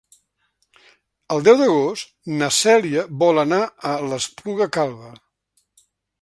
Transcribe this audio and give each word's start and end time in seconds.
El 1.35 1.43
deu 1.47 1.59
d'agost 1.59 2.09
na 2.39 2.49
Cèlia 2.61 3.03
vol 3.25 3.43
anar 3.43 3.61
a 3.91 3.93
l'Espluga 4.07 4.69
Calba. 4.79 5.13